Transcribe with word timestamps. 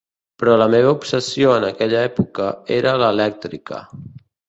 Però 0.43 0.55
la 0.61 0.67
meva 0.75 0.93
obsessió 0.93 1.53
en 1.59 1.69
aquella 1.69 2.01
època 2.09 2.51
era 2.79 2.99
l’elèctrica. 3.07 3.87